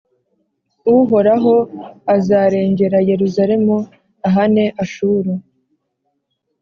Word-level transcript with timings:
Uhoraho 0.97 1.55
azarengera 2.15 2.97
Yeruzalemu; 3.09 3.77
ahane 4.27 4.65
Ashuru 4.83 5.31